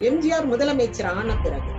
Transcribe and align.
எம்ஜிஆர் 0.00 0.44
முதலமைச்சர் 0.50 1.06
ஆன 1.12 1.30
பிறகு 1.36 1.70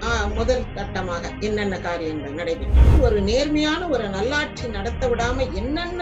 ஆஹ், 0.00 0.26
முதல் 0.34 0.64
கட்டமாக 0.74 1.22
என்னென்ன 1.40 1.76
காரியங்கள் 1.80 2.34
நடைபெற்றது 2.34 2.98
ஒரு 3.02 3.18
நேர்மையான 3.28 3.88
ஒரு 3.88 4.06
நல்லாட்சி 4.14 4.66
நடத்த 4.74 5.08
விடாம 5.08 5.46
என்னென்ன 5.60 6.00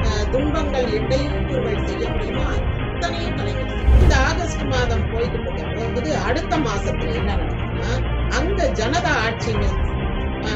ஆஹ், 0.00 0.26
துன்பங்கள் 0.32 0.86
இடையூறுகள் 0.98 1.82
செய்ய 1.86 2.04
முடியுமோ 2.10 2.44
அத்தனையும் 2.84 3.36
கலைஞர் 3.38 3.72
இந்த 3.96 4.14
ஆகஸ்ட் 4.28 4.64
மாதம் 4.70 5.04
போய்கிட்டு 5.10 5.50
இருக்கும்போது 5.56 6.12
அடுத்த 6.24 6.54
மாசத்துல 6.64 7.16
என்ன 7.20 7.34
நடக்குதுன்னா 7.34 7.90
அங்க 8.38 8.68
ஜனதா 8.78 9.14
ஆட்சி 9.24 9.54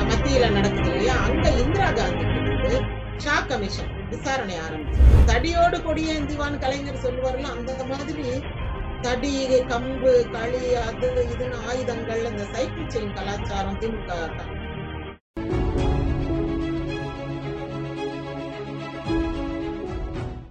மத்தியில 0.05 0.47
நடக்குது 0.55 0.89
இல்லையா? 0.91 1.17
அங்க 1.27 1.47
இந்திரா 1.61 1.91
காந்தி 1.93 2.25
வந்து 2.31 2.79
ஷா 3.21 3.37
கமிஷன் 3.47 3.93
விசாரணை 4.11 4.57
ஆரம்பிச்சு. 4.61 5.01
தடியோடு 5.27 5.79
கொடியேந்திவான் 5.83 6.59
கலைஞர் 6.61 7.03
சொல்லுவார்ல 7.03 7.47
அந்த 7.55 7.73
மாதிரி 7.91 8.27
தடி 9.05 9.33
கம்பு 9.69 10.13
களி 10.33 10.61
அது 10.83 11.11
இதுன்னு 11.27 11.59
ஆயுதங்கள் 11.67 12.25
இந்த 12.31 12.45
சைக்கிள் 12.53 12.91
செயின் 12.91 13.15
கலாச்சாரம் 13.17 13.79
திமுக 13.81 14.09
தான். 14.33 14.53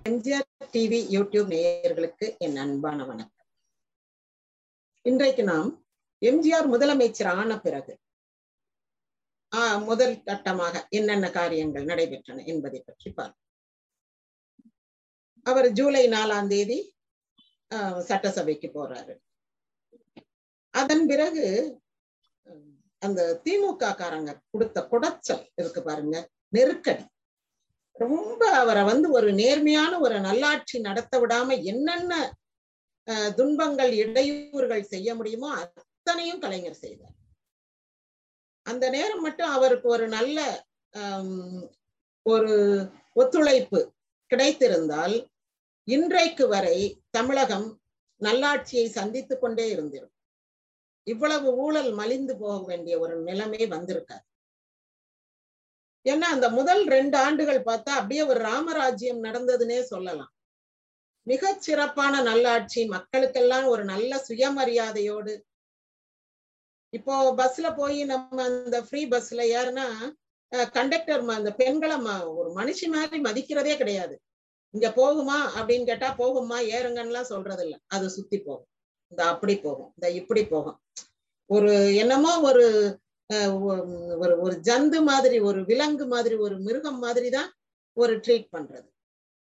எம்ஜிஆர் 0.07 0.45
டிவி 0.73 0.99
யூடியூப் 1.13 1.49
நேயர்களுக்கு 1.53 2.25
என் 2.41 2.57
அன்பான 2.63 2.99
வணக்கம் 3.05 3.33
இன்றைக்கு 5.05 5.43
நாம் 5.45 5.69
எம்ஜிஆர் 6.21 6.67
முதலமைச்சர் 6.73 7.29
ஆன 7.33 7.57
பிறகு 7.59 7.93
ஆஹ், 9.51 9.79
முதல் 9.85 10.15
கட்டமாக 10.23 10.75
என்னென்ன 10.91 11.25
காரியங்கள் 11.31 11.85
நடைபெற்றன 11.85 12.45
என்பதை 12.51 12.79
பற்றி 12.81 13.09
பார்ப்போம் 13.11 13.43
அவர் 15.45 15.67
ஜூலை 15.77 16.05
நாலாம் 16.13 16.49
தேதி 16.49 16.77
சட்டசபைக்கு 18.09 18.67
போறாரு. 18.77 19.13
அதன் 20.73 21.05
பிறகு 21.11 21.45
அந்த 23.01 23.21
திமுக 23.45 23.89
காரங்க 23.99 24.31
கொடுத்த 24.51 24.77
குடைச்சல் 24.91 25.43
இருக்கு 25.59 25.81
பாருங்க 25.87 26.17
நெருக்கடி. 26.55 27.05
ரொம்ப 27.95 28.41
அவரை 28.61 28.83
வந்து 28.91 29.07
ஒரு 29.17 29.29
நேர்மையான 29.41 29.93
ஒரு 30.05 30.17
நல்லாட்சி 30.27 30.77
நடத்த 30.87 31.13
விடாம 31.21 31.49
என்னென்ன 31.71 32.13
துன்பங்கள் 33.37 33.91
இடையூறுகள் 34.03 34.89
செய்ய 34.93 35.09
முடியுமோ 35.19 35.49
அத்தனையும் 35.61 36.41
கலைஞர் 36.43 36.81
செய்தார். 36.83 37.15
அந்த 38.65 38.85
நேரம் 38.95 39.23
மட்டும் 39.25 39.51
அவருக்கு 39.57 39.87
ஒரு 39.95 40.05
நல்ல 40.17 40.37
ஒரு 42.25 42.53
ஒத்துழைப்பு 43.21 43.79
கிடைத்திருந்தால் 44.31 45.15
இன்றைக்கு 45.89 46.47
வரை 46.47 47.03
தமிழகம் 47.09 47.81
நல்லாட்சியை 48.21 48.87
சந்தித்துக் 48.87 49.41
கொண்டே 49.41 49.69
இருந்திருக்கும். 49.69 50.23
இவ்வளவு 51.03 51.55
ஊழல் 51.55 51.91
மலிந்து 51.91 52.37
போக 52.37 52.65
வேண்டிய 52.65 52.99
ஒரு 52.99 53.15
நிலைமை 53.19 53.67
வந்திருக்காது. 53.67 54.25
ஏன்னா 56.05 56.27
அந்த 56.35 56.49
முதல் 56.49 56.83
ரெண்டு 56.85 57.17
ஆண்டுகள் 57.17 57.63
பார்த்தா 57.63 57.95
அப்படியே 57.99 58.23
ஒரு 58.23 58.39
ராமராஜ்யம் 58.39 59.23
நடந்ததுன்னே 59.23 59.81
சொல்லலாம். 59.81 60.33
மிக 61.23 61.53
சிறப்பான 61.53 62.21
நல்லாட்சி 62.21 62.89
மக்களுக்கெல்லாம் 62.89 63.67
ஒரு 63.67 63.85
நல்ல 63.85 64.25
சுயமரியாதையோடு. 64.27 65.41
இப்போ 66.89 67.33
பஸ்ல 67.33 67.75
போய் 67.75 68.03
நம்ம 68.03 68.43
அந்த 68.43 68.81
ஃப்ரீ 68.81 69.07
பஸ்ல 69.07 69.49
ஏறுனா 69.57 69.87
கண்டக்டர் 70.71 71.29
அந்த 71.29 71.53
பெண்களை 71.53 71.97
ஒரு 72.21 72.49
மனுஷி 72.55 72.87
மாதிரி 72.87 73.21
மதிக்கிறதே 73.21 73.77
கிடையாது. 73.77 74.21
இங்க 74.73 74.87
போகுமா 74.97 75.37
அப்படின்னு 75.57 75.85
கேட்டா 75.85 76.09
போகுமா 76.19 76.57
ஏறுங்கன்னுலாம் 76.75 77.31
சொல்றது 77.31 77.63
இல்ல 77.63 77.75
அது 77.87 78.05
சுத்தி 78.09 78.37
போகும். 78.39 78.67
இந்த 79.11 79.21
அப்படி 79.27 79.55
போகும். 79.57 79.91
இந்த 79.95 80.07
இப்படி 80.19 80.43
போகும். 80.47 80.77
ஒரு 81.49 81.71
என்னமோ 81.95 82.31
ஒரு 82.49 82.63
அஹ், 83.29 83.53
ஒரு 84.19 84.33
ஒரு 84.39 84.55
ஜந்து 84.67 84.99
மாதிரி 85.03 85.37
ஒரு 85.41 85.59
விலங்கு 85.65 86.05
மாதிரி 86.07 86.35
ஒரு 86.45 86.55
மிருகம் 86.59 86.99
மாதிரி 86.99 87.29
தான் 87.29 87.49
ஒரு 87.97 88.13
ட்ரீட் 88.17 88.47
பண்றது. 88.55 88.87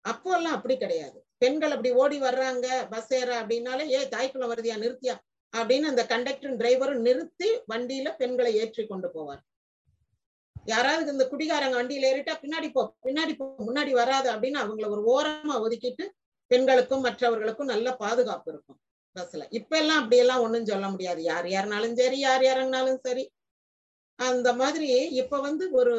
அப்போ 0.05 0.31
எல்லாம் 0.37 0.57
அப்படி 0.57 0.75
கிடையாது. 0.77 1.19
பெண்கள் 1.43 1.73
அப்படி 1.73 1.91
ஓடி 2.03 2.19
வர்றாங்க 2.21 2.67
பஸ் 2.91 3.13
ஏற 3.13 3.31
அப்படின்னாலே 3.41 3.85
ஏ 3.93 4.01
தாய்க்குள்ள 4.11 4.47
வருதியா 4.51 4.77
நிறுத்தியா? 4.83 5.15
அப்படின்னு 5.55 5.91
அந்த 5.93 6.03
கண்டக்டரும் 6.13 6.59
டிரைவரும் 6.61 7.05
நிறுத்தி 7.09 7.49
வண்டியில 7.73 8.09
பெண்களை 8.21 8.53
ஏற்றி 8.63 8.85
கொண்டு 8.87 9.09
போவார். 9.09 9.43
யாராவது 10.67 11.09
இந்த 11.13 11.25
குடிகாரங்க 11.31 11.77
வண்டியில 11.81 12.09
ஏறிட்டா 12.11 12.35
பின்னாடி 12.43 12.69
போ 12.73 12.83
பின்னாடி 13.07 13.35
போ 13.37 13.47
முன்னாடி 13.69 13.93
வராது 13.93 14.29
அப்படின்னு 14.33 14.59
அவங்கள 14.63 14.89
ஒரு 14.89 15.03
ஓரமா 15.15 15.57
ஒதுக்கிட்டு 15.61 16.05
பெண்களுக்கும் 16.51 17.01
மற்றவர்களுக்கும் 17.01 17.73
நல்ல 17.75 17.89
பாதுகாப்பு 17.97 18.49
இருக்கும் 18.53 18.79
பஸ்ல. 19.17 19.43
இப்ப 19.51 19.73
எல்லாம் 19.79 20.01
அப்படி 20.01 20.17
எல்லாம் 20.17 20.41
ஒண்ணும் 20.41 20.65
சொல்ல 20.65 20.87
முடியாது. 20.91 21.21
யார் 21.23 21.47
யாருனாலும் 21.47 21.95
சரி 21.95 22.19
யார் 22.19 22.43
யாருனாலும் 22.43 23.01
சரி. 23.07 23.25
அந்த 24.19 24.49
மாதிரி 24.53 24.89
இப்ப 25.13 25.41
வந்து 25.41 25.65
ஒரு 25.71 25.95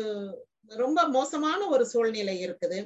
ரொம்ப 0.75 0.99
மோசமான 1.07 1.67
ஒரு 1.67 1.85
சூழ்நிலை 1.85 2.35
இருக்குது. 2.45 2.79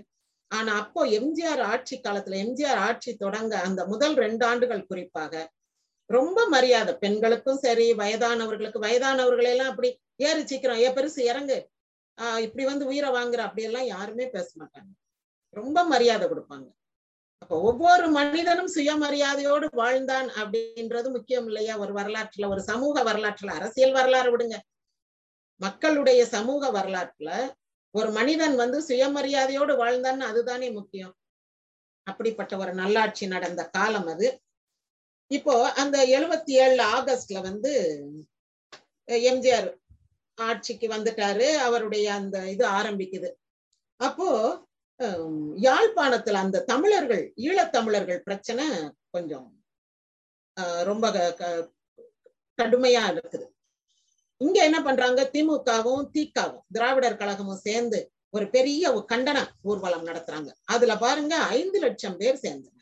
ஆனா 0.51 0.71
அப்போ 0.79 1.01
எம்ஜிஆர் 1.19 1.61
ஆட்சி 1.71 1.95
காலத்துல 2.03 2.37
எம்ஜிஆர் 2.45 2.79
ஆட்சி 2.79 3.11
தொடங்க 3.15 3.53
அந்த 3.59 3.81
முதல் 3.85 4.15
ரெண்டு 4.15 4.43
ஆண்டுகள் 4.45 4.87
குறிப்பாக 4.87 5.33
ரொம்ப 6.09 6.47
மரியாதை. 6.47 6.93
பெண்களுக்கும் 6.97 7.57
சரி 7.57 7.93
வயதானவர்களுக்கு 7.93 8.79
வயதானவர்களெல்லாம் 8.81 9.69
அப்படி 9.71 9.99
ஏறு 10.15 10.47
சீக்கிரம் 10.47 10.77
ஏ 10.77 10.89
பெருசு 10.89 11.19
இறங்கு. 11.19 11.69
ஆஹ் 12.21 12.39
இப்படி 12.39 12.65
வந்து 12.65 12.85
உயிரை 12.85 13.09
வாங்குற 13.09 13.37
அப்படி 13.37 13.63
எல்லாம் 13.63 13.85
யாருமே 13.85 14.29
பேச 14.29 14.49
மாட்டாங்க. 14.59 14.91
ரொம்ப 15.49 15.83
மரியாதை 15.83 16.27
கொடுப்பாங்க. 16.27 16.67
அப்ப 17.37 17.61
ஒவ்வொரு 17.61 18.07
மனிதனும் 18.07 18.71
சுயமரியாதையோடு 18.75 19.67
வாழ்ந்தான் 19.71 20.27
அப்படின்றது 20.27 21.11
முக்கியம் 21.11 21.45
இல்லையா? 21.45 21.77
ஒரு 21.77 21.93
வரலாற்றுல 21.93 22.47
ஒரு 22.47 22.61
சமூக 22.61 23.03
வரலாற்றுல 23.03 23.47
அரசியல் 23.47 23.91
வரலாறு 23.91 24.37
விடுங்க. 24.37 24.55
மக்களுடைய 25.55 26.25
சமூக 26.25 26.71
வரலாற்றுல 26.71 27.51
ஒரு 27.91 28.11
மனிதன் 28.11 28.55
வந்து 28.55 28.79
சுயமரியாதையோடு 28.87 29.73
வாழ்ந்தான்னு 29.77 30.27
அதுதானே 30.31 30.71
முக்கியம். 30.71 31.15
அப்படிப்பட்ட 32.03 32.57
ஒரு 32.57 32.73
நல்லாட்சி 32.73 33.27
நடந்த 33.27 33.65
காலம் 33.65 34.05
அது. 34.05 34.41
இப்போ 35.31 35.71
அந்த 35.71 36.05
எழுபத்தி 36.05 36.49
ஏழு 36.49 36.83
ஆகஸ்ட்ல 36.83 37.41
வந்து 37.41 37.71
எம்ஜிஆர் 39.07 39.73
ஆட்சிக்கு 40.35 40.87
வந்துட்டாரு. 40.87 41.47
அவருடைய 41.55 42.13
அந்த 42.13 42.49
இது 42.49 42.67
ஆரம்பிக்குது. 42.67 43.29
அப்போ 43.95 44.27
யாழ்ப்பாணத்துல 45.61 46.31
அந்த 46.31 46.63
தமிழர்கள் 46.63 47.33
ஈழத்தமிழர்கள் 47.37 48.17
பிரச்சனை 48.17 48.65
கொஞ்சம் 49.09 49.63
ரொம்ப 50.83 51.11
க- 51.11 51.33
க- 51.33 51.71
கடுமையா 52.61 53.03
இருக்குது. 53.11 53.47
இங்க 54.37 54.63
என்ன 54.63 54.81
பண்றாங்க? 54.81 55.29
திமுகவும் 55.33 56.09
திகாவும் 56.13 56.63
திராவிடர் 56.71 57.17
கழகமும் 57.17 57.57
சேர்ந்து 57.57 58.11
ஒரு 58.29 58.49
பெரிய 58.49 59.05
கண்டன 59.09 59.47
ஊர்வலம் 59.61 60.05
நடத்துறாங்க. 60.05 60.49
அதுல 60.63 60.97
பாருங்க 60.97 61.35
ஐந்து 61.37 61.79
லட்சம் 61.79 62.17
பேர் 62.17 62.39
சேர்ந்தாங்க 62.41 62.78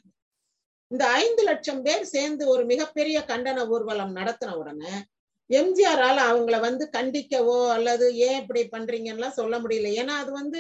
இந்த 0.92 1.04
ஐந்து 1.22 1.42
லட்சம் 1.44 1.82
பேர் 1.82 2.04
சேர்ந்து 2.06 2.44
ஒரு 2.48 2.64
மிகப்பெரிய 2.66 3.18
கண்டன 3.32 3.64
ஊர்வலம் 3.74 4.14
நடத்தின 4.20 4.56
உடனே 4.56 4.94
எம்ஜிஆரால 5.50 6.18
அவங்கள 6.30 6.56
வந்து 6.60 6.86
கண்டிக்கவோ 6.94 7.58
அல்லது 7.76 8.06
ஏன் 8.28 8.40
இப்படி 8.42 8.62
பண்றீங்கன்னுலாம் 8.76 9.38
சொல்ல 9.40 9.56
முடியல. 9.60 9.92
ஏன்னா 10.02 10.14
அது 10.24 10.32
வந்து 10.32 10.60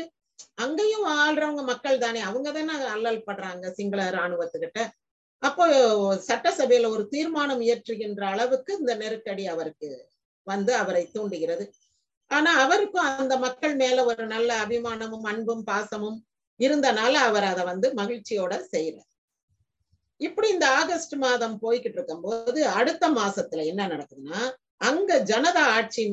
அங்கேயும் 0.55 1.07
ஆள்றவங்க 1.23 1.63
மக்கள் 1.63 2.03
தானே. 2.05 2.19
அவங்க 2.19 2.49
தானே 2.51 2.75
அல்லல் 2.95 3.25
படுறாங்க 3.29 3.71
சிங்கள 3.71 4.01
இராணுவத்துக்கிட்ட. 4.11 4.81
அப்போ 5.43 5.65
சட்டசபையில 6.29 6.89
ஒரு 6.95 7.03
தீர்மானம் 7.07 7.61
இயற்றுகின்ற 7.61 8.21
அளவுக்கு 8.33 8.71
இந்த 8.79 8.93
நெருக்கடி 8.95 9.43
அவருக்கு 9.47 9.89
வந்து 10.47 10.71
அவரை 10.75 11.03
தூண்டுகிறது. 11.15 11.65
ஆனா 12.31 12.51
அவருக்கும் 12.63 13.07
அந்த 13.11 13.33
மக்கள் 13.37 13.75
மேல 13.75 14.05
ஒரு 14.05 14.23
நல்ல 14.27 14.49
அபிமானமும் 14.63 15.27
அன்பும் 15.31 15.63
பாசமும் 15.63 16.17
இருந்தனால 16.59 17.13
அவர் 17.29 17.45
அதை 17.51 17.63
வந்து 17.65 17.87
மகிழ்ச்சியோட 17.93 18.53
செய்யறார். 18.73 19.11
இப்படி 20.21 20.47
இந்த 20.49 20.67
ஆகஸ்ட் 20.73 21.15
மாதம் 21.15 21.61
போய்கிட்டு 21.61 21.93
இருக்கும்போது 21.93 22.59
அடுத்த 22.73 23.09
மாசத்துல 23.11 23.65
என்ன 23.65 23.87
நடக்குதுன்னா 23.87 24.39
அங்க 24.81 25.19
ஜனதா 25.23 25.63
ஆட்சி 25.75 26.03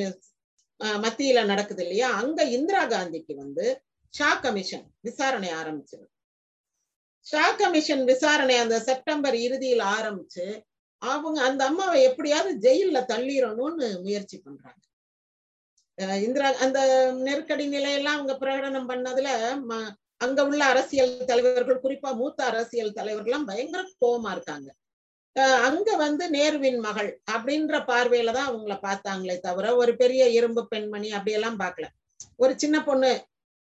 மத்தியில 0.99 1.45
நடக்குது 1.45 1.83
இல்லையா? 1.83 2.09
அங்க 2.15 2.43
இந்திரா 2.51 2.83
காந்திக்கு 2.85 3.35
வந்து 3.35 3.67
ஷா 4.15 4.35
கமிஷன் 4.35 4.87
விசாரணை 5.01 5.51
ஆரம்பிச்சது 5.53 6.07
ஷா 7.27 7.53
கமிஷன் 7.53 8.05
விசாரணை 8.05 8.57
அந்த 8.57 8.81
செப்டம்பர் 8.81 9.37
இறுதியில் 9.41 9.85
ஆரம்பிச்சு 9.95 10.47
அவங்க 11.03 11.43
அந்த 11.43 11.65
அம்மாவை 11.65 12.03
எப்படியாவது 12.03 12.53
ஜெயில்ல 12.61 12.99
தள்ளிடணும்னு 13.09 13.89
முயற்சி 14.03 14.37
பண்றாங்க. 14.39 14.81
அஹ் 15.99 16.21
இந்திரா 16.23 16.49
அந்த 16.59 16.79
நெருக்கடி 17.23 17.67
நிலையெல்லாம் 17.69 18.17
அவங்க 18.17 18.35
பிரகடனம் 18.41 18.89
பண்ணதுல 18.89 19.29
ம- 19.65 19.93
அங்க 20.25 20.41
உள்ள 20.45 20.63
அரசியல் 20.65 21.13
தலைவர்கள் 21.25 21.83
குறிப்பா 21.83 22.11
மூத்த 22.15 22.41
அரசியல் 22.45 22.97
தலைவர்கள்லாம் 22.97 23.47
பயங்கர 23.47 23.83
கோபமா 24.01 24.31
இருக்காங்க. 24.31 24.69
அஹ் 25.37 25.61
அங்க 25.61 25.97
வந்து 25.97 26.25
நேருவின் 26.31 26.81
மகள் 26.81 27.11
அப்படின்ற 27.33 27.77
பார்வையில 27.85 28.33
தான் 28.33 28.51
அவங்கள 28.51 28.75
பார்த்தாங்களே 28.81 29.37
தவிர 29.39 29.75
ஒரு 29.77 29.93
பெரிய 29.97 30.25
இரும்பு 30.29 30.63
பெண்மணி 30.69 31.09
அப்படியெல்லாம் 31.11 31.59
பார்க்கல. 31.59 31.87
ஒரு 32.37 32.53
சின்ன 32.57 32.77
பொண்ணு 32.85 33.13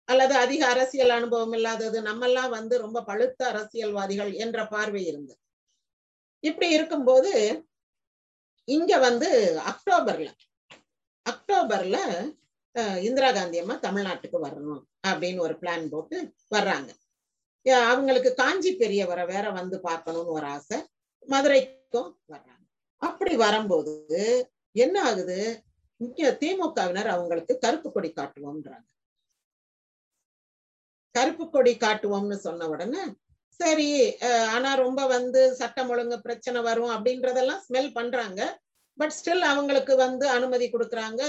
அல்லது 0.08 0.34
அதிக 0.36 0.62
அரசியல் 0.66 1.10
அனுபவம் 1.10 1.52
இல்லாதது 1.52 1.98
நம்மெல்லாம் 2.02 2.50
வந்து 2.50 2.74
ரொம்ப 2.78 2.98
பழுத்த 3.02 3.40
அரசியல்வாதிகள் 3.46 4.32
என்ற 4.34 4.58
பார்வை 4.66 5.02
இருந்தது. 5.06 5.38
இப்படி 6.44 6.68
இருக்கும்போது 6.70 7.32
இங்க 8.68 8.92
வந்து 8.98 9.28
அக்டோபர்ல 9.70 10.28
அக்டோபர்ல 11.26 11.96
இந்திரா 13.06 13.30
காந்தி 13.36 13.58
அம்மா 13.62 13.76
தமிழ்நாட்டுக்கு 13.86 14.38
வரணும் 14.46 14.82
அப்படின்னு 15.10 15.44
ஒரு 15.46 15.54
பிளான் 15.62 15.86
போட்டு 15.94 16.16
வர்றாங்க. 16.56 16.90
அவங்களுக்கு 17.92 18.30
காஞ்சி 18.34 18.70
பெரியவரை 18.82 19.24
வேற 19.32 19.46
வந்து 19.58 19.76
பார்க்கணும்னு 19.88 20.36
ஒரு 20.38 20.46
ஆசை. 20.56 20.78
மதுரைக்கும் 21.32 22.10
வர்றாங்க. 22.32 22.64
அப்படி 23.02 23.34
வரும்போது 23.44 23.94
என்ன 24.76 24.96
ஆகுது? 25.08 25.38
இங்க 26.00 26.30
திமுகவினர் 26.42 27.10
அவங்களுக்கு 27.14 27.54
கருப்பு 27.64 27.88
கொடி 27.92 28.10
காட்டுவோம்ன்றாங்க. 28.18 28.86
கருப்பு 31.14 31.44
கொடி 31.54 31.72
காட்டுவோம்னு 31.76 32.36
சொன்ன 32.46 32.68
உடனே 32.74 33.02
சரி 33.60 33.88
ஆனா 34.56 34.70
ரொம்ப 34.84 35.00
வந்து 35.14 35.40
சட்டம் 35.60 35.90
ஒழுங்கு 35.92 36.16
பிரச்சனை 36.26 36.60
வரும் 36.68 36.92
அப்படின்றதெல்லாம் 36.94 37.64
ஸ்மெல் 37.66 37.90
பண்றாங்க. 37.98 38.40
பட் 38.98 39.14
ஸ்டில் 39.16 39.44
அவங்களுக்கு 39.52 39.94
வந்து 40.04 40.26
அனுமதி 40.36 40.66
கொடுக்குறாங்க. 40.70 41.22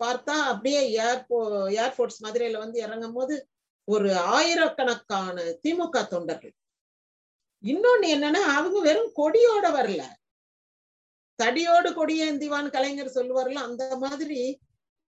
பார்த்தா 0.00 0.34
அப்படியே 0.50 0.80
ஏர்போ 1.04 1.38
ஏர்போர்ட்ஸ் 1.82 2.22
மதுரையில 2.24 2.58
வந்து 2.58 2.78
இறங்கும் 2.80 3.12
போது 3.12 3.34
ஒரு 3.88 4.08
ஆயிரக்கணக்கான 4.36 5.36
திமுக 5.64 5.96
தொண்டர்கள். 6.08 6.54
இன்னொன்னு 7.64 8.06
என்னன்னா 8.14 8.42
அவங்க 8.56 8.78
வெறும் 8.80 9.12
கொடியோட 9.16 9.66
வரல. 9.78 10.02
தடியோடு 11.38 11.88
கொடியேந்திவான் 11.90 12.68
கலைஞர் 12.70 13.16
சொல்லுவார்ல 13.16 13.62
அந்த 13.68 13.84
மாதிரி 13.96 14.40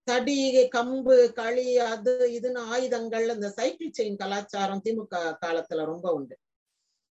தடி 0.09 0.37
கம்பு 0.69 1.17
களி 1.33 1.79
அது 1.93 2.13
இதுன்னு 2.39 2.61
ஆயுதங்கள் 2.73 3.27
இந்த 3.35 3.49
சைக்கிள் 3.51 3.97
செயின் 3.99 4.17
கலாச்சாரம் 4.17 4.83
திமுக 4.85 5.17
காலத்துல 5.45 5.85
ரொம்ப 5.85 6.07
உண்டு. 6.13 6.35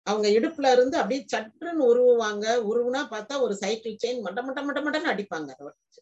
அவங்க 0.07 0.27
இடுப்புல 0.27 0.71
இருந்து 0.71 0.97
அப்படியே 0.97 1.21
சற்றுன்னு 1.33 1.83
உருவுவாங்க. 1.91 2.45
உருவுனா 2.69 3.01
பார்த்தா 3.13 3.35
ஒரு 3.39 3.55
சைக்கிள் 3.55 4.01
செயின் 4.03 4.23
மட்ட 4.25 4.39
மட்ட 4.47 4.61
மட்ட 4.67 4.81
மட்டன்னு 4.85 5.13
அடிப்பாங்க. 5.13 5.49
அதை 5.55 5.65
வச்சு 5.67 6.01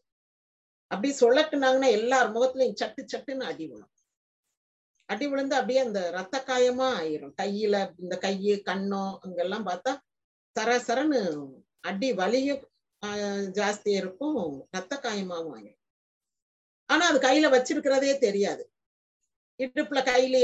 அப்படி 0.92 1.10
சொல்லட்டுனாங்கன்னா 1.20 1.90
எல்லார் 1.98 2.34
முகத்துலயும் 2.36 2.80
சட்டு 2.82 3.02
சட்டுன்னு 3.14 3.44
அடி 3.44 3.66
விழும். 3.68 3.92
அடி 5.10 5.28
விழுந்து 5.28 5.56
அப்படியே 5.56 5.80
அந்த 5.80 6.00
ரத்த 6.12 6.36
காயமா 6.48 6.88
ஆயிரும். 7.02 7.34
கையில 7.42 7.76
இந்த 8.00 8.16
கையு 8.22 8.56
கண்ணோ 8.70 9.04
அங்கெல்லாம் 9.22 9.68
பார்த்தா 9.68 9.94
சரசரன்னு 10.56 11.22
அடி 11.80 12.10
வலியும் 12.14 12.64
ஜாஸ்தி 13.58 13.92
இருக்கும் 14.00 14.42
ரத்த 14.72 14.94
காயமாவும் 15.04 15.54
ஆயிரும். 15.58 15.80
ஆனா 16.90 17.04
அது 17.10 17.20
கையில 17.20 17.48
வச்சிருக்கிறதே 17.56 18.12
தெரியாது. 18.18 18.64
இடுப்புல 19.60 20.00
கையில 20.10 20.38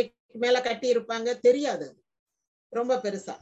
மேல 0.44 0.62
கட்டி 0.62 0.88
இருப்பாங்க 0.96 1.30
தெரியாது 1.40 1.86
அது. 1.90 2.02
ரொம்ப 2.74 2.94
பெருசா. 2.96 3.36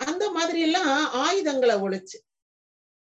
அந்த 0.00 0.24
மாதிரி 0.30 0.60
எல்லாம் 0.60 0.90
ஆயுதங்களை 1.24 1.76
ஒழிச்சு. 1.76 2.18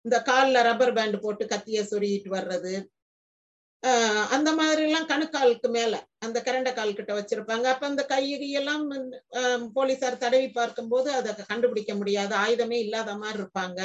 இந்த 0.04 0.16
கால்ல 0.28 0.62
ரப்பர் 0.62 0.92
பேண்ட் 0.92 1.16
போட்டு 1.20 1.44
கத்திய 1.44 1.80
சொருகிட்டு 1.90 2.30
வர்றது 2.36 2.72
அந்த 4.36 4.50
மாதிரி 4.58 4.82
எல்லாம் 4.86 5.08
கணுக்காலுக்கு 5.10 5.68
மேல 5.76 5.94
அந்த 6.26 6.38
கரண்ட 6.46 6.70
கால் 6.78 6.96
கிட்ட 6.98 7.12
வச்சிருப்பாங்க. 7.18 7.66
அப்ப 7.72 7.84
அந்த 7.90 8.02
கையெல்லாம் 8.12 8.84
போலீசார் 9.76 10.22
தடவி 10.24 10.48
பார்க்கும்போது 10.58 11.08
அதை 11.18 11.32
கண்டுபிடிக்க 11.50 11.94
முடியாது 12.00 12.34
ஆயுதமே 12.44 12.78
இல்லாத 12.86 13.14
மாதிரி 13.22 13.38
இருப்பாங்க. 13.42 13.80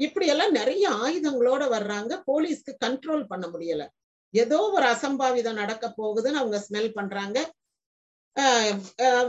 இப்படி 0.00 0.26
எல்லாம் 0.34 0.56
நிறைய 0.58 0.84
ஆயுதங்களோட 1.04 1.64
வர்றாங்க. 1.74 2.12
போலீஸ்க்கு 2.30 2.72
கண்ட்ரோல் 2.84 3.28
பண்ண 3.32 3.46
முடியல. 3.54 3.84
ஏதோ 4.34 4.58
ஒரு 4.76 4.86
அசம்பாவிதம் 4.94 5.60
நடக்க 5.62 5.86
போகுதுன்னு 6.00 6.40
அவங்க 6.40 6.58
ஸ்மெல் 6.66 6.96
பண்றாங்க. 6.98 7.38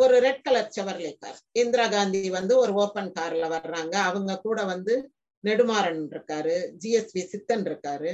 ஒரு 0.04 0.16
red 0.25 0.45
colour 0.45 0.72
Chevrolet 0.75 1.12
car 1.24 1.39
Indira 1.62 1.86
Gandhi 1.88 2.22
வந்து 2.38 2.54
ஒரு 2.62 2.72
ஓப்பன் 2.83 3.12
கார்ல 3.18 3.48
வர்றாங்க. 3.56 3.95
அவங்க 4.10 4.39
கூட 4.45 4.60
வந்து 4.74 4.95
நெடுமாறன் 5.44 6.01
இருக்காரு 6.13 6.56
ஜிஎஸ்பி 6.83 7.24
சித்தன் 7.33 7.66
இருக்காரு. 7.69 8.13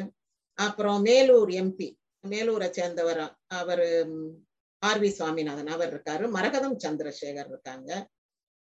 அப்புறம் 0.65 0.99
மேலூர் 1.05 1.51
எம்பி 1.61 1.89
மேலூரை 2.23 2.69
சேர்ந்தவர் 2.69 3.21
அவர் 3.59 3.85
ஆர் 4.81 4.99
வி 5.03 5.09
சுவாமிநாதன். 5.09 5.69
அவர் 5.75 5.91
இருக்காரு. 5.93 6.25
மரகதம் 6.35 6.77
சந்திரசேகர் 6.83 7.49
இருக்காங்க. 7.53 7.89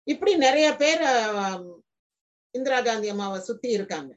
இப்படி 0.07 0.33
நிறைய 0.45 0.67
பேர் 0.81 1.03
இந்திரா 2.55 2.79
காந்தி 2.81 3.07
அம்மாவை 3.13 3.39
சுத்தி 3.39 3.69
இருக்காங்க. 3.69 4.11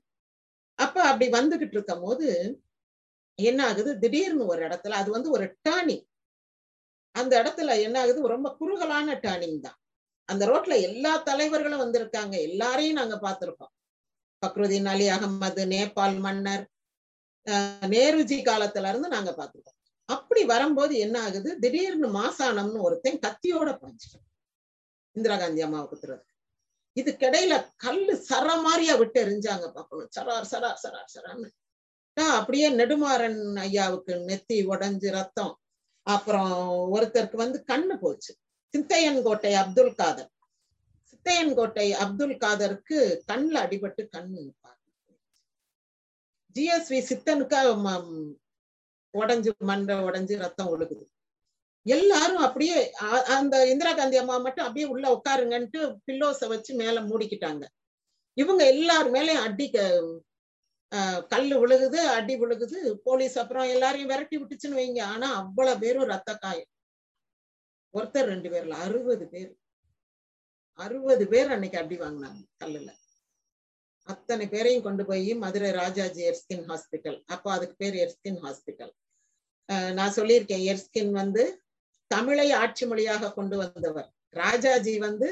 அப்ப 0.79 0.97
அப்படி 1.11 1.27
வந்துகிட்டு 1.31 1.75
இருக்கும் 1.77 2.05
போது 2.07 2.27
என்ன 3.39 3.61
ஆகுது? 3.67 3.91
திடீர்னு 3.99 4.45
ஒரு 4.47 4.61
இடத்துல 4.69 4.99
அது 5.01 5.11
வந்து 5.11 5.29
ஒரு 5.31 5.47
டேர்னிங் 5.69 6.05
அந்த 7.15 7.33
இடத்துல 7.43 7.75
என்ன 7.87 7.97
ஆகுது? 8.01 8.35
ரொம்ப 8.35 8.49
குறுகலான 8.59 9.15
டேர்னிங் 9.25 9.61
தான். 9.61 9.79
அந்த 10.29 10.43
ரோட்ல 10.47 10.75
எல்லா 10.89 11.13
தலைவர்களும் 11.29 11.83
வந்திருக்காங்க. 11.85 12.35
எல்லாரையும் 12.49 12.99
நாங்க 13.01 13.17
பார்த்திருக்கோம். 13.25 13.73
பக்ருதீன் 14.43 14.89
அலி 14.93 15.07
அகமது 15.09 15.63
நேபாள் 15.75 16.17
மன்னர் 16.27 16.65
நேருஜி 17.87 18.39
காலத்துல 18.43 18.89
இருந்து 18.89 19.09
நாங்க 19.09 19.31
பார்த்திருக்கோம். 19.31 19.79
அப்படி 20.09 20.45
வரும்போது 20.45 20.97
என்ன 20.97 21.23
ஆகுது? 21.23 21.59
திடீர்னு 21.59 22.09
மாசானம்னு 22.09 22.81
ஒருத்தன் 22.81 23.19
கத்தியோட 23.19 23.69
பாஞ்சிட்டான் 23.83 24.25
இந்திரா 25.13 25.37
காந்தி 25.37 25.61
அம்மாவுக்கு 25.61 25.97
திறது 25.97 26.25
இதுக்கிடையில 26.97 27.55
கல்லு 27.77 28.25
சர 28.29 28.63
மாதிரியா 28.63 28.95
விட்டு 28.95 29.25
எரிஞ்சாங்க 29.25 29.67
பார்க்கணும். 29.73 30.09
சரார் 30.19 30.47
சரார் 30.51 30.81
சரார் 30.83 31.11
சரான்னு 31.15 31.49
ஆஹ் 32.17 32.37
அப்படியே 32.37 32.69
நெடுமாறன் 32.71 33.57
ஐயாவுக்கு 33.57 34.15
நெத்தி 34.15 34.59
உடைஞ்சு 34.67 35.11
ரத்தம். 35.11 35.61
அப்புறம் 36.03 36.53
ஒருத்தருக்கு 36.95 37.37
வந்து 37.37 37.65
கண்ணு 37.67 37.99
போச்சு. 37.99 38.37
சித்தையன் 38.75 39.23
கோட்டை 39.23 39.55
அப்துல் 39.55 39.95
காதர். 39.95 40.31
சித்தையன் 41.11 41.55
கோட்டை 41.55 41.93
அப்துல் 41.93 42.37
காதருக்கு 42.37 43.23
கண்ணுல 43.33 43.61
அடிபட்டு 43.65 44.09
கண்ணு 44.17 44.39
ஜிஎஸ்வி 46.57 47.03
சித்தனுக்கா 47.03 48.35
உடஞ்சு 49.19 49.51
மண்டை 49.59 49.97
உடைஞ்சு 49.97 50.37
ரத்தம் 50.37 50.81
ஒழுகுது. 50.81 51.05
எல்லாரும் 51.83 52.43
அப்படியே 52.43 52.93
அந்த 53.23 53.69
இந்திரா 53.71 53.95
காந்தி 53.95 54.17
அம்மா 54.17 54.37
மட்டும் 54.37 54.67
அப்படியே 54.67 54.91
உள்ள 54.91 55.23
உட்காருங்கன்ட்டு 55.23 55.97
பில்லோஸ 56.07 56.49
வச்சு 56.49 56.75
மேல 56.75 57.01
மூடிக்கிட்டாங்க. 57.01 57.67
இவங்க 58.33 58.71
எல்லாரு 58.73 59.11
மேலயும் 59.11 59.43
அடி 59.43 59.71
க- 59.71 60.23
ஆஹ் 60.95 61.27
கல்லு 61.27 61.67
விழுகுது 61.67 61.97
அடி 61.97 62.37
விழுகுது. 62.37 62.95
போலீஸ் 62.95 63.39
அப்புறம் 63.39 63.63
எல்லாரையும் 63.63 64.09
விரட்டி 64.09 64.39
விட்டுச்சுன்னு 64.39 64.73
வைங்க. 64.73 65.03
ஆனா 65.03 65.35
அவ்வளவு 65.35 65.79
பேரும் 65.79 66.05
ரத்த 66.05 66.35
காயம். 66.35 66.67
ஒருத்தர் 67.99 68.25
ரெண்டு 68.25 68.51
பேர்ல 68.51 68.71
அறுபது 68.71 69.29
பேர். 69.29 69.57
அறுபது 70.73 71.29
பேர் 71.29 71.51
அன்னைக்கு 71.51 71.79
அடி 71.79 71.99
வாங்கினாங்க 71.99 72.45
கல்லுல. 72.65 72.93
அத்தனை 74.09 74.45
பேரையும் 74.49 74.83
கொண்டு 74.83 75.05
போய் 75.05 75.31
மதுரை 75.35 75.71
ராஜாஜி 75.73 76.23
எர்ஸ்கின் 76.23 76.65
ஹாஸ்பிட்டல். 76.69 77.19
அப்போ 77.27 77.49
அதுக்கு 77.53 77.77
பேர் 77.79 77.97
எர்ஸ்கின் 77.97 78.41
ஹாஸ்பிட்டல். 78.43 78.93
நான் 79.93 80.17
சொல்லியிருக்கேன் 80.17 80.65
எர்ஸ்கின் 80.67 81.13
வந்து 81.13 81.45
தமிழை 82.11 82.53
ஆட்சி 82.55 82.85
மொழியாக 82.87 83.33
கொண்டு 83.33 83.57
வந்தவர். 83.57 84.09
ராஜாஜி 84.37 84.99
வந்து 84.99 85.29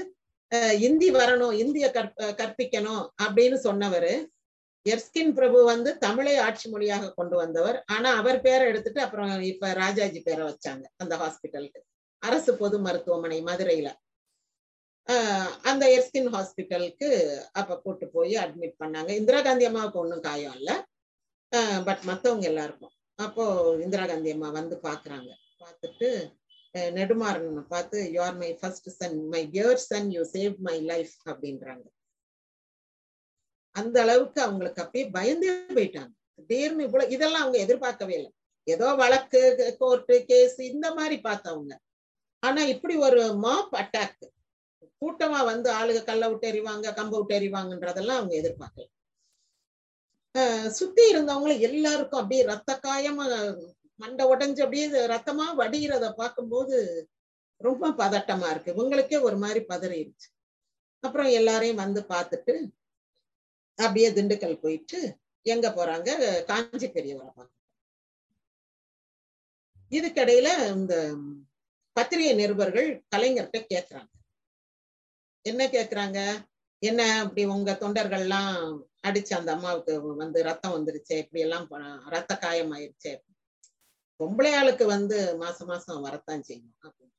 அஹ், 0.53 0.77
இந்தி 0.81 1.11
வரணும் 1.13 1.55
இந்திய 1.55 1.91
கற்ப 1.91 2.27
கற்பிக்கணும் 2.33 3.03
அப்படின்னு 3.23 3.59
சொன்னவரு. 3.63 4.13
எர்ஸ்கின் 4.87 5.33
பிரபு 5.35 5.65
வந்து 5.65 5.91
தமிழை 5.99 6.37
ஆட்சி 6.37 6.71
மொழியாக 6.71 7.13
கொண்டு 7.13 7.37
வந்தவர். 7.37 7.85
ஆனா 7.87 8.17
அவர் 8.17 8.41
பேரை 8.41 8.65
எடுத்துட்டு 8.69 9.01
அப்புறம் 9.01 9.41
இப்ப 9.45 9.73
ராஜாஜி 9.75 10.21
பேரை 10.21 10.45
வச்சாங்க 10.47 10.85
அந்த 10.97 11.15
ஹாஸ்பிட்டலுக்கு. 11.17 11.81
அரசு 12.23 12.53
பொது 12.57 12.79
மருத்துவமனை 12.79 13.43
மதுரையில. 13.43 13.89
அந்த 15.71 15.85
எர்ஸ்கின் 15.97 16.31
ஹாஸ்பிட்டலுக்கு 16.35 17.09
அப்ப 17.61 17.77
கூட்டு 17.85 18.07
போய் 18.15 18.35
அட்மிட் 18.45 18.81
பண்ணாங்க. 18.83 19.11
இந்திரா 19.21 19.41
காந்தி 19.47 19.65
அம்மாவுக்கு 19.69 20.03
ஒன்றும் 20.03 20.27
காயம் 20.29 20.55
இல்ல. 20.59 20.71
பட் 21.89 22.03
மத்தவங்க 22.11 22.47
எல்லாருக்கும். 22.53 22.95
அப்போ 23.19 23.45
இந்திரா 23.85 24.05
காந்தி 24.11 24.31
அம்மா 24.37 24.49
வந்து 24.61 24.77
பாக்குறாங்க. 24.89 25.31
பார்த்துட்டு 25.63 26.09
நெடுமாறன் 26.97 27.59
பார்த்து 27.75 27.99
you 28.15 28.21
are 28.29 28.39
my 28.41 28.49
first 28.61 28.89
son 29.01 29.19
my 29.35 29.43
dear 29.53 29.83
son 29.91 30.09
you 30.17 30.23
save 30.37 30.55
my 30.69 30.77
life 30.93 31.15
அப்படின்றாங்க. 31.33 31.85
அந்த 33.77 33.97
அளவுக்கு 34.05 34.41
அவங்களுக்கு 34.47 34.83
அப்படியே 34.83 35.07
பயந்தே 35.19 35.53
போயிட்டாங்க. 35.79 36.13
திடீர்னு 36.39 36.85
இவ்வளவு 36.87 37.13
இதெல்லாம் 37.17 37.45
அவங்க 37.45 37.59
எதிர்பார்க்கவே 37.67 38.15
இல்லை. 38.19 38.33
ஏதோ 38.67 38.89
வழக்கு 39.03 39.41
கோர்ட்டு 39.81 40.15
கேஸ் 40.31 40.59
இந்த 40.73 40.87
மாதிரி 40.99 41.17
பார்த்தவங்க. 41.29 41.73
ஆனா 42.43 42.63
இப்படி 42.75 42.95
ஒரு 43.07 43.23
மாப் 43.45 43.75
அட்டாக் 43.83 44.25
கூட்டமா 45.05 45.45
வந்து 45.45 45.73
ஆளுக 45.73 46.05
கல்ல 46.05 46.29
விட்டு 46.29 46.53
எறிவாங்க 46.53 46.87
கம்ப 46.91 47.09
விட்டு 47.09 47.39
எறிவாங்கன்றதெல்லாம் 47.41 48.19
அவங்க 48.19 48.35
எதிர்பார்க்கல. 48.37 48.87
ஆஹ் 50.35 50.69
சுத்தி 50.69 51.03
இருந்தவங்களும் 51.15 51.61
எல்லாருக்கும் 51.61 52.21
அப்படியே 52.21 52.45
ரத்த 52.45 52.81
காயமா 52.83 53.27
மண்டை 53.97 54.27
உடைஞ்சு 54.27 54.61
அப்படியே 54.61 54.89
ரத்தமா 54.89 55.47
வடிகிறத 55.59 56.13
பார்க்கும்போது 56.13 57.09
ரொம்ப 57.57 57.91
பதட்டமா 57.91 58.51
இருக்கு. 58.51 58.73
இவங்களுக்கே 58.73 59.21
ஒரு 59.21 59.37
மாதிரி 59.37 59.65
பதறிடுச்சு 59.65 60.29
அப்புறம் 61.01 61.27
எல்லாரையும் 61.27 61.77
வந்து 61.77 62.01
பார்த்துட்டு 62.01 62.55
அப்படியே 63.77 64.11
திண்டுக்கல் 64.11 64.61
போயிட்டு 64.61 65.17
எங்க 65.43 65.69
போறாங்க? 65.69 66.09
காஞ்சி 66.45 66.87
பெரியவரை 66.89 67.31
பார்க்க 67.35 67.53
இதுக்கிடையில 69.91 70.49
இந்த 70.73 70.95
பத்திரிகை 71.93 72.35
நிருபர்கள் 72.35 73.05
கலைஞர்கிட்ட 73.17 73.59
கேக்குறாங்க. 73.75 74.13
என்ன 75.47 75.63
கேக்குறாங்க 75.69 76.19
என்ன 76.83 77.03
அப்படி 77.21 77.43
உங்க 77.53 77.73
தொண்டர்கள்லாம் 77.75 78.55
அடிச்சு 79.03 79.33
அந்த 79.35 79.51
அம்மாவுக்கு 79.53 79.93
வந்து 80.17 80.39
ரத்தம் 80.43 80.75
வந்துருச்சே 80.77 81.17
இப்படி 81.19 81.41
எல்லாம் 81.41 81.67
ரத்த 82.09 82.33
காயம் 82.39 82.73
ஆயிருச்சே 82.75 83.13
பொம்பளை 84.21 84.53
ஆளுக்கு 84.55 84.85
வந்து 84.89 85.17
மாசம் 85.37 85.67
மாசம் 85.67 86.03
வரத்தான் 86.03 86.43
செய்யும் 86.43 86.75
அப்படின்னு. 86.83 87.13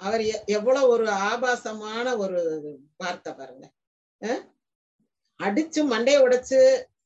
அவர் 0.00 0.22
எ- 0.28 0.44
எவ்வளவு 0.50 0.88
ஒரு 0.88 1.06
ஆபாசமான 1.24 2.16
ஒரு 2.16 2.40
வார்த்தை 2.96 3.32
பாருங்க 3.32 3.66
அஹ்? 4.22 4.42
அடிச்சு 5.40 5.80
மண்டைய 5.90 6.18
உடைச்சு 6.22 6.60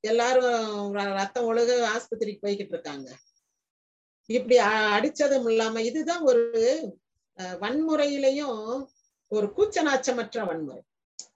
எல்லாரும் 0.04 0.58
ர- 0.94 1.14
ரத்தம் 1.14 1.46
ஒழுக 1.46 1.70
ஆஸ்பத்திரிக்கு 1.90 2.44
போய்கிட்டு 2.44 2.74
இருக்காங்க 2.74 3.08
இப்படி 4.30 4.56
அடிச்சதும் 4.90 5.48
இல்லாம 5.48 5.82
இதுதான் 5.82 6.22
ஒரு 6.22 6.44
வன்முறையிலையும் 7.60 8.60
ஒரு 9.32 9.46
கூச்ச 9.56 9.76
நாச்சமற்ற 9.82 10.44
வன்முறை 10.44 10.82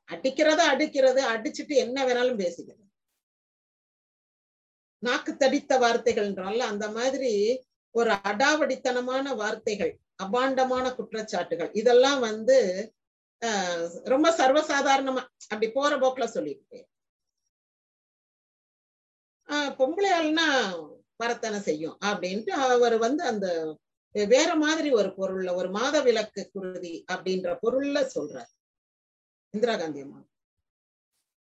அடிக்கிறத 0.07 0.61
அடிக்கிறது 0.64 1.21
அடிச்சுட்டு 1.28 1.75
என்ன 1.76 2.05
வேணாலும் 2.05 2.40
பேசிக்கிறது 2.40 2.85
நாக்கு 5.02 5.33
தடித்த 5.37 5.73
வார்த்தைகள்ன்றோம்ல 5.78 6.64
அந்த 6.64 6.87
மாதிரி 6.90 7.33
ஒரு 7.95 8.11
அடாவடித்தனமான 8.25 9.35
வார்த்தைகள் 9.35 9.93
அபாண்டமான 10.19 10.87
குற்றச்சாட்டுகள் 10.95 11.71
இதெல்லாம் 11.73 12.21
வந்து 12.21 12.57
ரொம்ப 14.05 14.28
சர்வசாதாரணமா 14.31 15.23
அப்படி 15.49 15.69
போற 15.71 15.97
போக்குல 15.97 16.25
சொல்லிட்டு 16.26 16.64
போயிரு. 16.64 16.88
ஆஹ் 19.49 19.73
பொம்பளை 19.78 20.11
ஆள்னா 20.12 20.47
வரத்தனை 21.21 21.61
செய்யும் 21.61 21.97
அப்படின்ட்டு 22.05 22.52
அவர் 22.67 22.97
வந்து 22.99 23.23
அந்த 23.25 23.47
வேற 24.12 24.54
மாதிரி 24.54 24.90
ஒரு 24.90 25.08
பொருள்ல 25.08 25.54
ஒரு 25.54 25.70
மாத 25.70 26.02
விளக்கு 26.02 26.50
குருதி 26.52 27.04
அப்படின்ற 27.12 27.56
பொருள்ல 27.62 28.10
சொல்றார். 28.14 28.50
இந்திரா 29.50 29.76
காந்தி 29.76 30.00
அம்மா. 30.00 30.26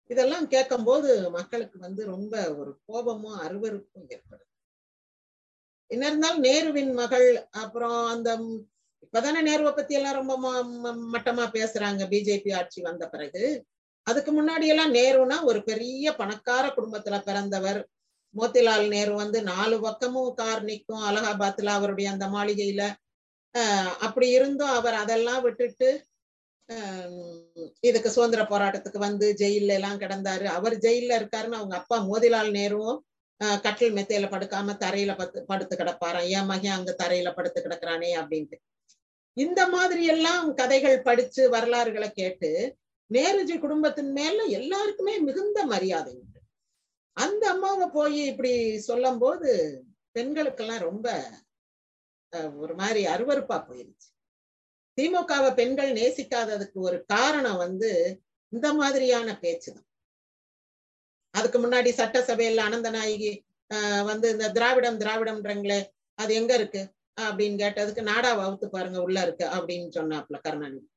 இதெல்லாம் 0.07 0.47
கேட்கும்போது 0.47 1.29
மக்களுக்கு 1.29 1.79
வந்து 1.79 2.05
ரொம்ப 2.05 2.55
ஒரு 2.55 2.79
கோபமும் 2.85 3.39
அருவருப்பும் 3.39 4.07
ஏற்படுது. 4.07 4.43
என்ன 5.87 6.07
இருந்தாலும் 6.07 6.43
நேருவின் 6.43 6.93
மகள் 6.93 7.47
அப்புறம் 7.49 8.05
அந்த 8.05 8.37
இப்பதானே 9.01 9.41
நேருவை 9.45 9.75
பத்தி 9.75 9.93
எல்லாம் 9.93 10.27
ரொம்ப 10.27 10.63
ம- 10.63 11.17
மட்டமா 11.17 11.47
பேசுறாங்க 11.49 12.07
பிஜேபி 12.07 12.55
ஆட்சி 12.55 12.81
வந்த 12.81 13.09
பிறகு. 13.09 13.65
அதுக்கு 14.03 14.31
முன்னாடி 14.31 14.65
எல்லாம் 14.65 14.93
நேருனா 14.93 15.43
ஒரு 15.43 15.63
பெரிய 15.63 16.15
பணக்கார 16.15 16.67
குடும்பத்துல 16.67 17.21
பிறந்தவர். 17.21 17.89
மோத்திலால் 18.35 18.85
நேரு 18.87 19.13
வந்து 19.13 19.39
நாலு 19.43 19.75
பக்கமும் 19.79 20.33
கார் 20.33 20.63
நிற்கும் 20.63 21.05
அலகாபாத்ல 21.09 21.75
அவருடைய 21.77 22.07
அந்த 22.11 22.25
மாளிகையில. 22.27 22.83
அப்படி 24.05 24.27
இருந்தும் 24.29 24.75
அவர் 24.79 24.97
அதெல்லாம் 25.03 25.41
விட்டுட்டு 25.41 25.89
ஆஹ் 26.69 27.65
இதுக்கு 27.79 28.09
சுதந்திர 28.09 28.43
போராட்டத்துக்கு 28.43 28.99
வந்து 28.99 29.25
ஜெயில்ல 29.33 29.75
எல்லாம் 29.79 29.99
கிடந்தாரு. 29.99 30.45
அவர் 30.57 30.75
ஜெயில்ல 30.75 31.17
இருக்காருன்னு 31.19 31.59
அவங்க 31.59 31.75
அப்பா 31.75 31.97
மோதிலால் 32.07 32.49
நேருவும் 32.51 32.97
ஆஹ் 33.41 33.59
கட்டில் 33.61 33.95
மெத்தையில 33.97 34.27
படுக்காம 34.31 34.75
தரையில 34.83 35.13
பத்து 35.15 35.39
படுத்து 35.45 35.75
கிடப்பாராம் 35.75 36.29
என் 36.37 36.45
மகன் 36.45 36.77
அங்க 36.77 36.91
தரையில 37.03 37.31
படுத்து 37.33 37.59
கிடக்குறானே 37.61 38.11
அப்படின்ட்டு. 38.21 38.57
இந்த 39.37 39.61
மாதிரி 39.67 40.03
எல்லாம் 40.05 40.45
கதைகள் 40.53 40.97
படிச்சு 41.01 41.43
வரலாறுகளை 41.49 42.09
கேட்டு 42.11 42.51
நேருஜி 43.11 43.55
குடும்பத்தின் 43.59 44.11
மேல 44.11 44.37
எல்லாருக்குமே 44.59 45.15
மிகுந்த 45.19 45.59
மரியாதை 45.65 46.13
உண்டு 46.13 46.34
அந்த 47.17 47.43
அம்மாவை 47.49 47.87
போய் 47.89 48.19
இப்படி 48.27 48.53
சொல்லும் 48.81 49.19
போது 49.19 49.51
பெண்களுக்கெல்லாம் 50.15 50.85
ரொம்ப 50.85 51.07
அஹ், 52.33 52.53
ஒரு 52.55 52.73
மாதிரி 52.75 53.01
அருவருப்பா 53.05 53.57
போயிருச்சு. 53.67 54.07
திமுகவை 54.97 55.49
பெண்கள் 55.55 55.91
நேசிக்காததுக்கு 55.93 56.77
ஒரு 56.81 56.97
காரணம் 57.07 57.57
வந்து 57.57 57.89
இந்த 58.53 58.67
மாதிரியான 58.73 59.29
பேச்சுதான் 59.41 59.87
அதுக்கு 61.33 61.59
முன்னாடி 61.59 61.89
சட்டசபையில 61.93 62.65
அனந்தநாயகி 62.65 63.31
ஆஹ் 63.71 64.03
வந்து 64.05 64.27
இந்த 64.29 64.47
திராவிடம் 64.51 64.99
திராவிடம்ன்றங்களே 64.99 65.79
அது 66.19 66.31
எங்க 66.35 66.53
இருக்கு? 66.53 66.81
அப்படின்னு 67.17 67.57
கேட்டதுக்கு 67.59 68.01
நாடா 68.03 68.33
வகுத்து 68.33 68.67
பாருங்க 68.69 68.99
உள்ள 69.01 69.17
இருக்கு 69.21 69.45
அப்படின்னு 69.47 69.89
சொன்னாப்ல 69.95 70.37
கருணாநிதி. 70.41 70.87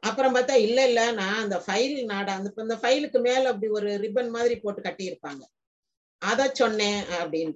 அப்புறம் 0.00 0.34
பார்த்தா 0.34 0.54
இல்ல 0.66 0.78
இல்ல 0.86 1.00
நான் 1.12 1.42
அந்த 1.44 1.56
ஃபைல் 1.64 1.96
நாடா 2.04 2.32
அந்த 2.38 2.50
இந்த 2.64 2.76
ஃபைலுக்கு 2.82 3.18
மேல 3.28 3.50
அப்படி 3.52 3.68
ஒரு 3.78 3.90
ரிப்பன் 4.04 4.30
மாதிரி 4.30 4.54
போட்டு 4.60 4.80
கட்டியிருப்பாங்க. 4.82 5.42
அத 6.22 6.40
சொன்னேன் 6.60 7.00
அப்படின்னு. 7.20 7.54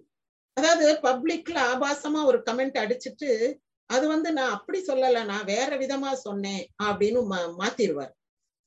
அதாவது 0.56 0.87
பப்ளிக்ல 1.02 1.59
ஆபாசமா 1.73 2.21
ஒரு 2.25 2.38
கமெண்ட் 2.47 2.76
அடிச்சிட்டு 2.85 3.30
அது 3.90 4.04
வந்து 4.09 4.28
நான் 4.33 4.54
அப்படி 4.56 4.78
சொல்லல 4.87 5.18
நான் 5.25 5.45
வேற 5.45 5.71
விதமா 5.76 6.12
சொன்னேன் 6.26 6.62
அப்படின்னு 6.83 7.21
மாத்திடுவார் 7.61 8.12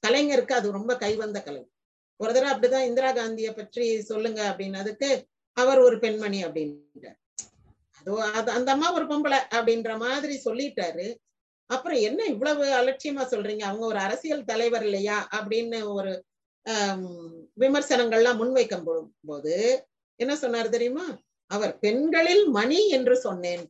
கலைஞருக்கு 0.03 0.53
அது 0.53 0.67
ரொம்ப 0.71 0.91
கைவந்த 0.95 1.39
கலை. 1.41 1.63
ஒரு 2.19 2.31
தடவை 2.33 2.51
அப்படிதான் 2.53 2.87
இந்திரா 2.89 3.09
காந்தியை 3.11 3.51
பற்றி 3.53 3.85
சொல்லுங்க 4.01 4.39
அப்படின்னதுக்கு 4.51 5.09
அவர் 5.57 5.79
ஒரு 5.79 5.97
பெண்மணி 5.99 6.39
அப்படின்ட்டார் 6.43 7.17
அதோ 7.99 8.13
அது 8.39 8.49
அந்த 8.51 8.69
அம்மா 8.71 8.87
ஒரு 8.93 9.05
பொம்பளை 9.05 9.39
அப்படின்ற 9.57 9.91
மாதிரி 9.97 10.35
சொல்லிட்டாரு. 10.45 11.07
அப்புறம் 11.69 11.99
என்ன 11.99 12.21
இவ்வளவு 12.25 12.65
அலட்சியமா 12.79 13.23
சொல்றீங்க? 13.33 13.63
அவங்க 13.63 13.85
ஒரு 13.85 13.99
அரசியல் 13.99 14.45
தலைவர் 14.45 14.83
இல்லையா? 14.83 15.17
அப்படின்னு 15.31 15.79
ஒரு 15.93 16.11
விமர்சனங்கள்லாம் 17.57 18.39
முன்வைக்கும் 18.41 18.87
போது 19.27 19.53
என்ன 20.19 20.33
சொன்னார் 20.35 20.69
தெரியுமா? 20.69 21.05
அவர் 21.51 21.73
பெண்களில் 21.79 22.43
மணி 22.49 22.79
என்று 22.89 23.15
சொன்னேன் 23.17 23.63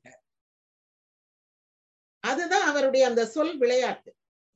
அதுதான் 2.23 2.65
அவருடைய 2.67 3.03
அந்த 3.07 3.21
சொல் 3.25 3.53
விளையாட்டு. 3.57 4.09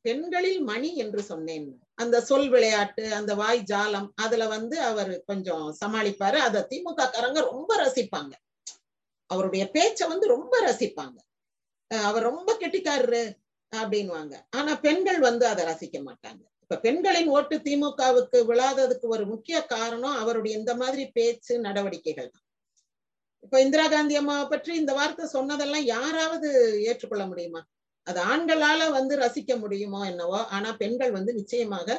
பெண்களில் 0.06 0.62
மணி 0.62 0.90
என்று 0.96 1.22
சொன்னேன். 1.24 1.68
அந்த 1.96 2.18
சொல் 2.22 2.50
விளையாட்டு 2.50 3.04
அந்த 3.14 3.32
வாய் 3.36 3.62
ஜாலம் 3.72 4.08
அதுல 4.16 4.48
வந்து 4.48 4.78
அவர் 4.82 5.14
கொஞ்சம் 5.26 5.66
சமாளிப்பாரு. 5.82 6.38
அத 6.48 6.66
திமுக 6.72 7.02
காரங்க 7.14 7.42
ரொம்ப 7.52 7.72
ரசிப்பாங்க. 7.84 8.34
அவருடைய 9.30 9.64
பேச்ச 9.74 10.08
வந்து 10.08 10.28
ரொம்ப 10.28 10.56
ரசிப்பாங்க. 10.70 11.18
அவர் 12.08 12.28
ரொம்ப 12.30 12.52
கெட்டிக்காரரு 12.62 13.24
அப்படின்வாங்க 13.74 14.34
ஆனா 14.58 14.72
பெண்கள் 14.86 15.20
வந்து 15.20 15.46
அதை 15.52 15.64
ரசிக்க 15.66 15.98
மாட்டாங்க. 16.08 16.42
இப்ப 16.64 16.78
பெண்களின் 16.86 17.30
ஓட்டு 17.36 17.56
திமுகவுக்கு 17.66 18.38
விழாததுக்கு 18.50 19.08
ஒரு 19.16 19.24
முக்கிய 19.26 19.58
காரணம் 19.66 20.18
அவருடைய 20.22 20.54
இந்த 20.60 20.74
மாதிரி 20.76 21.04
பேச்சு 21.18 21.54
நடவடிக்கைகள் 21.60 22.30
தான். 22.34 22.46
இப்ப 23.46 23.56
இந்திரா 23.62 23.86
காந்தி 23.88 24.16
அம்மாவை 24.20 24.46
பற்றி 24.48 24.74
இந்த 24.82 24.92
வார்த்தை 24.94 25.26
சொன்னதெல்லாம் 25.28 25.86
யாராவது 25.96 26.50
ஏற்றுக்கொள்ள 26.90 27.26
முடியுமா? 27.32 27.62
அது 28.08 28.20
ஆண்களால 28.34 28.82
வந்து 28.92 29.14
ரசிக்க 29.18 29.52
முடியுமோ 29.60 30.02
என்னவோ 30.12 30.40
ஆனா 30.56 30.70
பெண்கள் 30.82 31.12
வந்து 31.12 31.34
நிச்சயமாக 31.34 31.90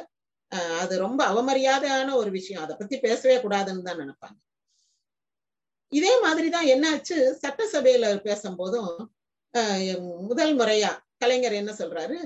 அது 0.81 0.93
ரொம்ப 1.05 1.21
அவமரியாதையான 1.31 2.09
ஒரு 2.13 2.31
விஷயம். 2.31 2.63
அதை 2.65 2.73
பத்தி 2.75 2.95
பேசவே 2.99 3.37
கூடாதுன்னு 3.37 3.87
தான் 3.87 4.01
நினைப்பாங்க. 4.03 4.37
இதே 5.91 6.13
மாதிரிதான் 6.25 6.69
என்னாச்சு? 6.73 7.17
சட்டசபையில 7.43 8.05
பேசும்போதும் 8.27 8.91
முதல் 10.29 10.53
முறையா 10.59 10.91
கலைஞர் 11.21 11.59
என்ன 11.59 11.71
சொல்றாரு? 11.81 12.17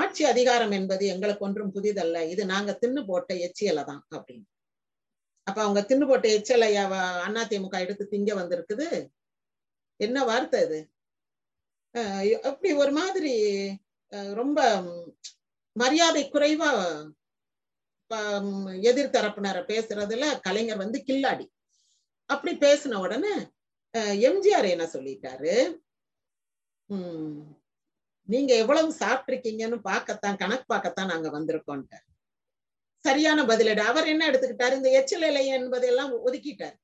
ஆட்சி 0.00 0.22
அதிகாரம் 0.30 0.74
என்பது 0.78 1.04
எங்களுக்கு 1.14 1.44
ஒன்றும் 1.46 1.72
புதிதல்ல. 1.76 2.16
இது 2.32 2.42
நாங்க 2.52 2.70
தின்னு 2.82 3.02
போட்ட 3.10 3.32
எச்சியலை 3.46 3.82
தான் 3.90 4.02
அப்படின்னு. 4.16 4.46
அப்ப 5.46 5.58
அவங்க 5.64 5.80
தின்னு 5.88 6.08
போட்ட 6.10 6.26
எச்சலை 6.36 6.68
அதிமுக 7.42 7.78
எடுத்து 7.84 8.04
திங்க 8.12 8.32
வந்திருக்குது. 8.40 8.88
என்ன 10.00 10.18
வார்த்தை 10.30 10.60
இது? 10.66 10.80
அப்படி 12.48 12.70
ஒரு 12.82 12.92
மாதிரி 13.00 13.34
ரொம்ப 14.40 14.60
மரியாதை 15.76 16.22
குறைவா 16.34 16.70
எதிர்த்தரப்பினரை 18.90 19.62
பேசுறதுல 19.70 20.24
கலைஞர் 20.46 20.82
வந்து 20.82 20.98
கில்லாடி. 21.08 21.46
அப்படி 22.30 22.52
பேசின 22.66 22.98
உடனே 23.04 23.34
எம்ஜிஆர் 24.28 24.68
என்ன 24.74 24.84
சொல்லிட்டாரு? 24.94 25.54
நீங்க 28.28 28.52
எவ்வளவு 28.54 28.90
சாப்பிட்டிருக்கீங்கன்னு 29.00 29.78
பார்க்கத்தான் 29.82 30.36
கணக்கு 30.36 30.66
பார்க்கத்தான் 30.68 31.12
நாங்க 31.12 31.28
வந்திருக்கோம்ட்டார் 31.28 32.04
சரியான 33.04 33.40
பதிலடை 33.44 33.82
அவர் 33.84 34.06
என்ன 34.06 34.22
எடுத்துக்கிட்டாரு? 34.30 34.74
இந்த 34.76 34.90
எச்சில் 34.90 35.26
இலை 35.30 35.44
என்பதையெல்லாம் 35.56 36.12
ஒதுக்கிட்டார். 36.26 36.76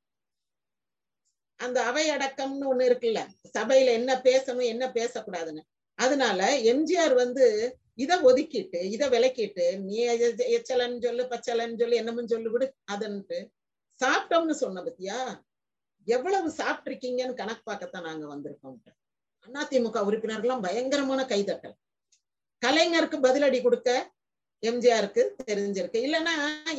அந்த 1.61 1.79
அவை 1.83 2.05
அடக்கம்னு 2.11 2.69
ஒண்ணு 2.71 2.89
இருக்குல்ல 2.89 3.21
சபையில 3.57 3.95
என்ன 4.01 4.13
பேசணும் 4.29 4.71
என்ன 4.75 4.85
பேசக்கூடாதுன்னு. 4.99 5.63
அதனால 5.99 6.41
எம்ஜிஆர் 6.73 7.15
வந்து 7.15 7.47
இத 7.95 8.13
ஒதுக்கிட்டு 8.23 8.81
இத 8.95 9.05
விளக்கிட்டு 9.09 9.65
நீ 9.79 9.97
எச்சலன்னு 10.57 11.05
சொல்லு 11.07 11.25
பச்சலன்னு 11.33 11.81
சொல்லு 11.83 12.01
என்னமும் 12.03 12.31
சொல்லு 12.35 12.51
விடு 12.55 12.67
அதன்ட்டு 12.95 13.39
சாப்பிட்டோம்னு 14.01 14.57
சொன்ன 14.63 14.83
பத்தியா? 14.83 15.19
எவ்வளவு 16.07 16.49
சாப்பிட்டிருக்கீங்கன்னு 16.61 17.41
கணக்கு 17.43 17.65
பார்க்கத்தான் 17.65 18.09
நாங்க 18.09 18.27
வந்திருக்கோம் 18.27 18.79
அதிமுக 19.49 19.99
உறுப்பினர்கள்லாம் 20.09 20.65
பயங்கரமான 20.67 21.21
கைதட்டல். 21.23 21.77
கலைஞருக்கு 22.63 23.19
பதிலடி 23.27 23.61
கொடுக்க 23.63 23.91
எம்ஜிஆருக்கு 24.63 25.23
தெரிஞ்சிருக்கு. 25.51 25.99
இல்லைன்னா 26.07 26.35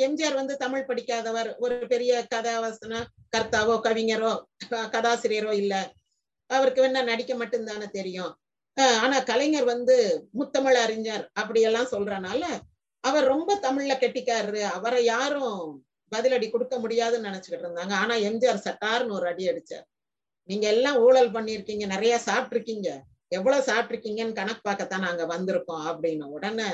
எம்ஜிஆர் 0.06 0.40
வந்து 0.40 0.56
தமிழ் 0.58 0.88
படிக்காதவர் 0.90 1.50
ஒரு 1.58 1.78
பெரிய 1.88 2.28
கதாவசன 2.34 3.02
கர்த்தாவோ 3.36 3.76
கவிஞரோ 3.88 4.32
கதாசிரியரோ 4.96 5.54
இல்ல. 5.62 5.76
அவருக்கு 6.50 6.82
வேணா 6.84 7.02
நடிக்க 7.04 7.34
மட்டும்தானே 7.36 7.88
தெரியும். 7.90 8.34
ஆனா 9.04 9.18
கலைஞர் 9.30 9.64
வந்து 9.64 9.96
முத்தமிழ் 10.40 10.78
அறிஞர் 10.86 11.24
அப்படியெல்லாம் 11.34 11.92
சொல்றனால 11.92 12.44
அவர் 13.04 13.26
ரொம்ப 13.26 13.52
தமிழ்ல 13.56 13.94
கெட்டிக்காரு 14.04 14.62
அவரை 14.78 15.00
யாரும் 15.06 15.58
பதிலடி 16.12 16.48
கொடுக்க 16.52 16.76
முடியாதுன்னு 16.80 17.28
நினைச்சுக்கிட்டு 17.30 17.66
இருந்தாங்க. 17.68 17.94
ஆனா 18.04 18.16
எம்ஜிஆர் 18.30 18.66
சட்டார்னு 18.68 19.16
ஒரு 19.18 19.28
அடி 19.28 19.44
அடிச்சார். 19.50 19.86
நீங்க 20.50 20.66
எல்லாம் 20.68 20.98
ஊழல் 21.02 21.34
பண்ணிருக்கீங்க 21.34 21.86
நிறைய 21.88 22.14
சாப்பிட்டுருக்கீங்க. 22.26 22.90
எவ்வளவு 23.32 23.68
சாப்பிட்டுருக்கீங்கன்னு 23.68 24.34
கணக்கு 24.34 24.62
பார்க்கத்தான் 24.62 25.06
நாங்க 25.06 25.24
வந்திருக்கோம் 25.28 25.86
அப்படின்னு 25.92 26.26
உடனே 26.30 26.70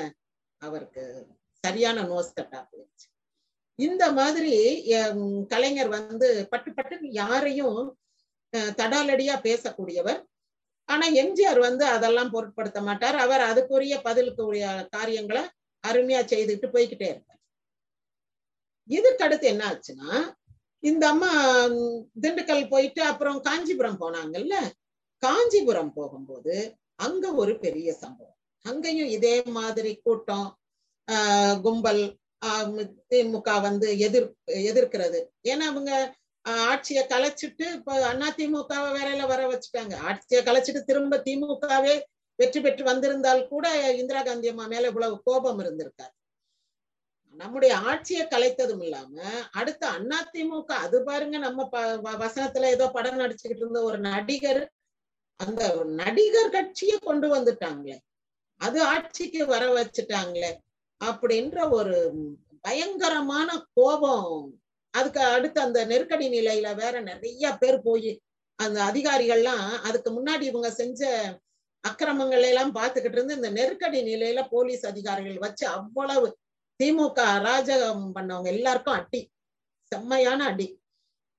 அவருக்கு 0.61 1.03
சரியான 1.63 2.03
நோஸ் 2.03 2.35
கட்டா 2.37 2.59
போயிடுச்சு. 2.63 3.07
இந்த 3.79 4.03
மாதிரி 4.11 4.53
கலைஞர் 5.49 5.91
வந்து 5.97 6.27
பட்டு 6.49 6.69
பட்டுன்னு 6.71 7.09
யாரையும் 7.13 7.79
அஹ், 8.53 8.71
தடாலடியா 8.75 9.35
பேசக்கூடியவர். 9.43 10.19
ஆனா 10.89 11.05
எம்ஜிஆர் 11.21 11.59
வந்து 11.59 11.85
அதெல்லாம் 11.87 12.31
பொருட்படுத்த 12.31 12.79
மாட்டார். 12.81 13.17
அவர் 13.17 13.43
அதுக்குரிய 13.49 13.95
பதிலுக்கு 14.01 14.41
உரிய 14.45 14.65
காரியங்களை 14.91 15.43
அருமையா 15.83 16.21
செய்துட்டு 16.25 16.67
போய்கிட்டே 16.73 17.07
இருப்பார். 17.09 17.41
இதுக்கு 18.89 19.23
அடுத்து 19.23 19.45
என்ன 19.47 19.63
ஆச்சுன்னா 19.69 20.11
இந்த 20.83 21.07
அம்மா 21.07 21.31
திண்டுக்கல் 22.21 22.69
போயிட்டு 22.69 23.01
அப்புறம் 23.01 23.39
காஞ்சிபுரம் 23.41 23.99
போனாங்கல்ல? 23.99 24.55
காஞ்சிபுரம் 25.23 25.93
போகும்போது 25.93 26.55
அங்க 26.95 27.33
ஒரு 27.33 27.59
பெரிய 27.59 27.93
சம்பவம். 27.93 28.35
அங்கேயும் 28.65 29.07
இதே 29.07 29.43
மாதிரி 29.49 29.91
கூட்டம் 30.03 30.47
ஆஹ் 31.07 31.57
கும்பல் 31.61 32.01
ஆஹ் 32.45 32.71
திமுக 33.09 33.61
வந்து 33.61 33.87
எதிர் 33.97 34.27
எதிர்க்கிறது. 34.65 35.19
ஏன்னா 35.43 35.65
அவங்க 35.65 35.91
ஆட்சியை 36.65 37.03
கலைச்சிட்டு 37.07 37.65
இப்ப 37.73 38.05
அண்ணா 38.05 38.27
திமுகவை 38.37 38.89
வேலையில 38.97 39.27
வர 39.27 39.41
வச்சுட்டாங்க. 39.47 39.95
ஆட்சியை 39.99 40.41
கலைச்சிட்டு 40.43 40.81
திரும்ப 40.83 41.17
திமுகவே 41.25 41.95
வெற்றி 42.39 42.59
பெற்று 42.61 42.83
வந்திருந்தால் 42.83 43.47
கூட 43.47 43.65
இந்திரா 43.93 44.21
காந்தி 44.21 44.47
அம்மா 44.47 44.65
மேல 44.67 44.87
இவ்வளவு 44.87 45.15
கோபம் 45.23 45.59
இருந்திருக்காரு 45.59 46.13
நம்முடைய 47.37 47.77
ஆட்சியை 47.77 48.25
கலைத்ததும் 48.25 48.83
இல்லாம 48.83 49.21
அடுத்த 49.51 49.87
அண்ணா 49.87 50.29
திமுக 50.33 50.71
அது 50.77 51.03
பாருங்க 51.03 51.37
நம்ம 51.37 51.69
ப- 51.69 51.99
வ- 52.03 52.17
வசனத்துல 52.19 52.65
ஏதோ 52.65 52.89
படம் 52.89 53.19
நடிச்சுக்கிட்டு 53.19 53.63
இருந்த 53.63 53.81
ஒரு 53.81 53.97
நடிகர் 53.99 54.61
அந்த 55.39 55.63
நடிகர் 55.95 56.49
கட்சியை 56.49 56.97
கொண்டு 56.99 57.35
வந்துட்டாங்களே. 57.35 57.97
அது 58.61 58.83
ஆட்சிக்கு 58.83 59.45
வர 59.45 59.63
வச்சுட்டாங்களே 59.73 60.51
அப்படின்ற 61.01 61.69
ஒரு 61.69 61.97
பயங்கரமான 62.61 63.67
கோபம். 63.73 64.31
அதுக்கு 64.93 65.19
அடுத்து 65.19 65.61
அந்த 65.61 65.85
நெருக்கடி 65.85 66.29
நிலையில 66.29 66.75
வேற 66.75 66.99
நிறைய 67.01 67.57
பேர் 67.59 67.81
போய் 67.81 68.11
அந்த 68.59 68.81
அதிகாரிகள்லாம் 68.83 69.65
அதுக்கு 69.83 70.11
முன்னாடி 70.11 70.41
இவங்க 70.41 70.71
செஞ்ச 70.71 71.01
அக்கிரமங்களை 71.83 72.47
எல்லாம் 72.47 72.75
பார்த்துக்கிட்டு 72.75 73.11
இருந்து 73.11 73.35
இந்த 73.35 73.49
நெருக்கடி 73.49 74.01
நிலையில 74.03 74.47
போலீஸ் 74.49 74.85
அதிகாரிகள் 74.85 75.37
வச்சு 75.37 75.67
அவ்வளவு 75.67 76.27
திமுக 76.83 77.19
அராஜகம் 77.19 78.11
பண்ணவங்க 78.15 78.45
எல்லாருக்கும் 78.45 78.93
அடி. 78.93 79.31
செம்மையான 79.83 80.45
அடி. 80.45 80.81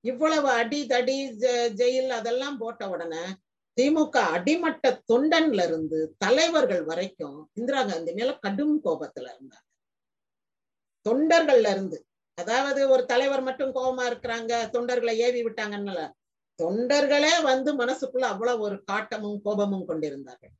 இவ்வளவு 0.00 0.48
அடி 0.48 0.86
தடி 0.86 1.30
ஜெ- 1.30 1.72
ஜெயில் 1.74 2.08
அதெல்லாம் 2.08 2.58
போட்ட 2.58 2.88
உடனே 2.88 3.20
திமுக 3.80 4.10
அடிமட்ட 4.10 5.02
தொண்டன்ல 5.12 5.64
இருந்து 5.64 6.14
தலைவர்கள் 6.18 6.82
வரைக்கும் 6.82 7.50
இந்திரா 7.52 7.84
காந்தி 7.84 8.12
மேல 8.12 8.34
கடும் 8.34 8.84
கோபத்துல 8.84 9.30
இருந்தாங்க. 9.30 9.66
தொண்டர்கள்ல 11.08 11.70
இருந்து. 11.70 12.06
அதாவது 12.34 12.88
ஒரு 12.88 13.06
தலைவர் 13.06 13.40
மட்டும் 13.40 13.74
கோபமா 13.74 14.02
இருக்கிறாங்க 14.02 14.52
தொண்டர்களை 14.72 15.16
ஏவி 15.16 15.44
விட்டாங்கன்னு 15.44 16.12
தொண்டர்களே 16.62 17.42
வந்து 17.42 17.76
மனசுக்குள்ள 17.76 18.18
அவ்வளவு 18.18 18.62
ஒரு 18.62 18.84
காட்டமும் 18.84 19.40
கோபமும் 19.42 19.86
கொண்டிருந்தார்கள். 19.86 20.50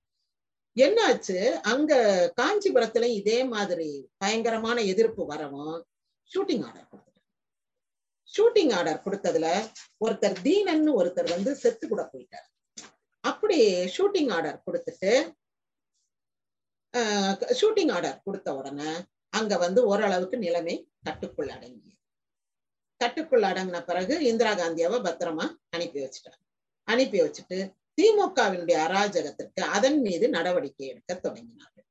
என்னாச்சு? 0.85 1.37
அங்க 1.73 1.93
காஞ்சிபுரத்துல 2.41 3.07
இதே 3.21 3.39
மாதிரி 3.55 3.91
பயங்கரமான 4.23 4.79
எதிர்ப்பு 4.93 5.23
வரவும் 5.33 5.77
ஷூட்டிங் 6.31 6.65
ஆர்டர் 6.69 6.89
கொடுத்தாங்க 6.91 7.17
ஷூட்டிங் 8.35 8.73
ஆர்டர் 8.79 9.05
கொடுத்ததுல 9.05 9.49
ஒருத்தர் 10.05 10.37
தீனன்னு 10.47 10.93
ஒருத்தர் 11.01 11.35
வந்து 11.35 11.53
செத்து 11.63 11.85
கூட 11.93 12.03
போயிட்டார். 12.13 12.49
அப்படி 13.25 13.59
ஷூட்டிங் 13.97 14.31
ஆர்டர் 14.37 14.59
கொடுத்துட்டு 14.67 15.13
ஷூட்டிங் 17.61 17.93
ஆர்டர் 17.97 18.23
கொடுத்த 18.27 18.49
உடனே 18.59 18.91
அங்க 19.39 19.55
வந்து 19.65 19.81
ஓரளவுக்கு 19.91 20.37
நிலைமை 20.45 20.75
கட்டுக்குள் 21.07 21.51
அடங்கியது. 21.55 21.97
கட்டுக்குள் 23.01 23.45
அடங்கின 23.49 23.81
பிறகு 23.89 24.15
இந்திரா 24.31 24.53
காந்தியாவை 24.61 24.99
பத்திரமா 25.07 25.47
அனுப்பி 25.75 25.99
வச்சுட்டாங்க. 26.05 26.43
அனுப்பி 26.89 27.19
வச்சுட்டு 27.23 27.59
திமுகவினுடைய 27.99 28.77
அராஜகத்திற்கு 28.87 29.63
அதன் 29.77 29.97
மீது 30.05 30.27
நடவடிக்கை 30.35 30.85
எடுக்க 30.91 31.13
தொடங்கினார்கள். 31.15 31.87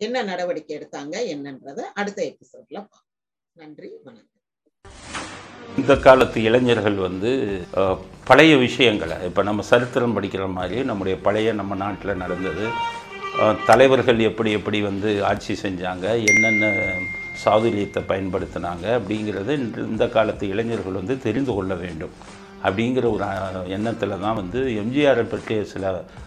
என்ன 0.00 0.22
நடவடிக்கை 0.30 0.72
எடுத்தாங்க 0.78 1.14
என்னன்றத 1.34 1.80
அடுத்த 2.00 2.20
எபிசோட்ல 2.30 2.76
பார்ப்போம். 2.76 3.04
நன்றி 3.60 3.88
வணக்கம். 4.06 4.30
இந்த 5.80 5.92
காலத்து 6.06 6.38
இளைஞர்கள் 6.48 6.98
வந்து 7.06 7.30
பழைய 8.28 8.52
விஷயங்களை 8.66 9.16
இப்போ 9.28 9.42
நம்ம 9.48 9.62
சரித்திரம் 9.70 10.16
படிக்கிற 10.16 10.44
மாதிரி 10.58 10.76
நம்முடைய 10.90 11.16
பழைய 11.26 11.52
நம்ம 11.60 11.76
நாட்டில் 11.84 12.20
நடந்தது. 12.24 12.66
தலைவர்கள் 13.70 14.20
எப்படி 14.30 14.50
எப்படி 14.58 14.80
வந்து 14.90 15.10
ஆட்சி 15.30 15.54
செஞ்சாங்க 15.64 16.06
என்னென்ன 16.30 16.72
சாதுரியத்தை 17.44 18.02
பயன்படுத்தினாங்க 18.10 18.86
அப்படிங்கிறது 18.98 19.52
இந்த 19.90 20.06
காலத்து 20.16 20.44
இளைஞர்கள் 20.54 21.00
வந்து 21.00 21.16
தெரிந்து 21.26 21.54
கொள்ள 21.56 21.74
வேண்டும். 21.84 22.16
அப்படிங்கிற 22.64 23.06
ஒரு 23.14 23.24
எண்ணத்தில் 23.68 24.22
தான் 24.24 24.38
வந்து 24.40 24.60
எம்ஜிஆரை 24.82 25.24
பற்றிய 25.24 25.64
சில 25.64 25.84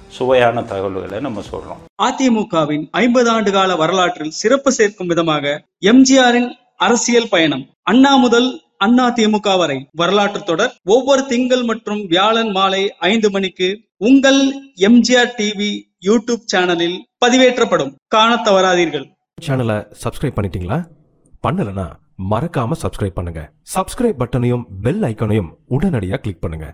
சுவையான 0.09 0.63
தகவல்களை 0.63 1.19
நம்ம 1.19 1.41
சொல்கிறோம் 1.41 1.81
அதிமுகவின் 2.01 2.85
ஐம்பது 3.03 3.29
ஆண்டு 3.29 3.51
கால 3.51 3.75
வரலாற்றில் 3.75 4.37
சிறப்பு 4.41 4.71
சேர்க்கும் 4.71 5.07
விதமாக 5.07 5.45
எம்ஜிஆரின் 5.91 6.49
அரசியல் 6.77 7.29
பயணம் 7.29 7.65
அண்ணா 7.83 8.13
முதல் 8.15 8.49
அண்ணா 8.85 9.05
திமுக 9.09 9.57
வரை 9.57 9.77
வரலாற்று 9.91 10.43
தொடர். 10.43 10.73
ஒவ்வொரு 10.85 11.21
திங்கள் 11.25 11.63
மற்றும் 11.63 12.01
வியாழன் 12.07 12.51
மாலை 12.51 12.81
ஐந்து 13.11 13.29
மணிக்கு 13.31 13.69
உங்கள் 13.97 14.39
எம்ஜிஆர் 14.87 15.31
டிவி 15.37 15.69
யூடியூப் 16.05 16.43
சேனலில் 16.45 16.97
பதிவேற்றப்படும். 17.25 17.91
காணத் 18.07 18.45
தவறாதீர்கள். 18.47 19.07
சேனலை 19.37 19.77
சப்ஸ்கிரைப் 20.03 20.37
பண்ணிட்டீங்களா? 20.37 20.79
பண்ணலனா 21.43 21.87
மறக்காம 22.19 22.77
சப்ஸ்கிரைப் 22.83 23.17
பண்ணுங்க. 23.17 23.41
சப்ஸ்கிரைப் 23.75 24.19
பட்டனையும் 24.21 24.63
பெல் 24.85 25.03
ஐக்கனையும் 25.09 25.49
உடனடியாக 25.75 26.21
கிளிக் 26.23 26.43
பண்ணுங்க. 26.45 26.67